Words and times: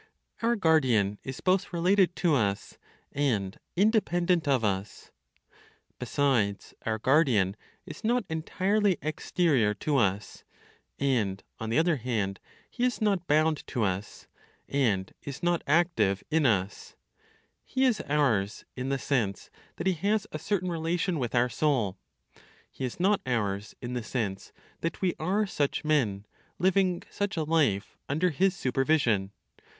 OUR 0.41 0.55
GUARDIAN 0.55 1.19
IS 1.23 1.41
BOTH 1.41 1.71
RELATED 1.71 2.15
TO 2.15 2.33
US, 2.33 2.79
AND 3.11 3.59
INDEPENDENT 3.75 4.47
OF 4.47 4.63
US. 4.63 5.11
Besides, 5.99 6.73
our 6.87 6.97
guardian 6.97 7.55
is 7.85 8.03
not 8.03 8.25
entirely 8.27 8.97
exterior 9.03 9.75
to 9.75 9.97
us; 9.97 10.43
and, 10.97 11.43
on 11.59 11.69
the 11.69 11.77
other 11.77 11.97
hand, 11.97 12.39
he 12.67 12.83
is 12.83 12.99
not 12.99 13.27
bound 13.27 13.61
to 13.67 13.83
us, 13.83 14.25
and 14.67 15.13
is 15.21 15.43
not 15.43 15.61
active 15.67 16.23
in 16.31 16.47
us; 16.47 16.95
he 17.63 17.85
is 17.85 18.01
ours, 18.09 18.65
in 18.75 18.89
the 18.89 18.97
sense 18.97 19.51
that 19.75 19.85
he 19.85 19.93
has 19.93 20.25
a 20.31 20.39
certain 20.39 20.71
relation 20.71 21.19
with 21.19 21.35
our 21.35 21.47
soul; 21.47 21.99
he 22.71 22.83
is 22.85 22.99
not 22.99 23.21
ours, 23.27 23.75
in 23.83 23.93
the 23.93 24.01
sense 24.03 24.51
that 24.79 24.99
we 24.99 25.13
are 25.19 25.45
such 25.45 25.85
men, 25.85 26.25
living 26.57 27.03
such 27.11 27.37
a 27.37 27.43
life 27.43 27.95
under 28.09 28.31
his 28.31 28.55
supervision. 28.55 29.31